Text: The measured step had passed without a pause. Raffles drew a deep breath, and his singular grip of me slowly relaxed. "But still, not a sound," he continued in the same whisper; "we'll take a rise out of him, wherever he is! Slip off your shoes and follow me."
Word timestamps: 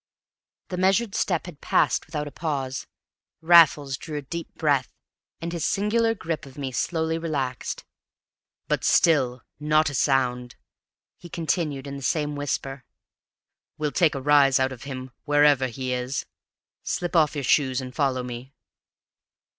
The 0.69 0.77
measured 0.77 1.13
step 1.13 1.45
had 1.45 1.61
passed 1.61 2.07
without 2.07 2.27
a 2.27 2.31
pause. 2.31 2.87
Raffles 3.39 3.97
drew 3.97 4.17
a 4.17 4.23
deep 4.23 4.51
breath, 4.55 4.91
and 5.39 5.53
his 5.53 5.63
singular 5.63 6.15
grip 6.15 6.47
of 6.47 6.57
me 6.57 6.71
slowly 6.71 7.19
relaxed. 7.19 7.83
"But 8.67 8.83
still, 8.83 9.43
not 9.59 9.91
a 9.91 9.93
sound," 9.93 10.55
he 11.19 11.29
continued 11.29 11.85
in 11.85 11.97
the 11.97 12.01
same 12.01 12.35
whisper; 12.35 12.83
"we'll 13.77 13.91
take 13.91 14.15
a 14.15 14.21
rise 14.23 14.59
out 14.59 14.71
of 14.71 14.85
him, 14.85 15.11
wherever 15.25 15.67
he 15.67 15.93
is! 15.93 16.25
Slip 16.81 17.15
off 17.15 17.35
your 17.35 17.43
shoes 17.43 17.79
and 17.79 17.93
follow 17.93 18.23
me." 18.23 18.53